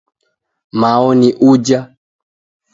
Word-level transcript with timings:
Mao 0.79 1.09
ni 1.19 1.29
uja 1.49 1.79